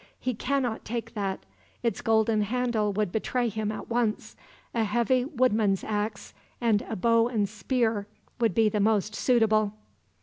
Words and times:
"'He 0.19 0.33
cannot 0.33 0.83
take 0.83 1.13
that. 1.13 1.45
Its 1.83 2.01
golden 2.01 2.41
handle 2.41 2.91
would 2.91 3.11
betray 3.11 3.49
him, 3.49 3.71
at 3.71 3.87
once. 3.87 4.35
A 4.73 4.83
heavy 4.83 5.25
woodman's 5.25 5.83
ax, 5.83 6.33
and 6.59 6.81
a 6.89 6.95
bow 6.95 7.27
and 7.27 7.47
spear, 7.47 8.07
would 8.39 8.55
be 8.55 8.67
the 8.67 8.79
most 8.79 9.13
suitable.' 9.13 9.73